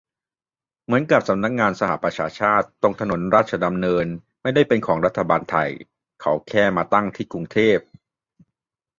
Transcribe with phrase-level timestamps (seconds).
[0.85, 4.05] เหมือนกับสำนักงานสหประชาชาติ ตรงถนนราชดำเนิน
[4.41, 5.69] ไม่ได้เป็นของรัฐบาลไทย
[6.21, 7.77] เขาแค่มาตั้งที่กรุงเทพ